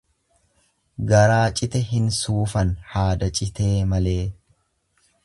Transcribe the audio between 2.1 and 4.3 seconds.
suufan haada citee malee.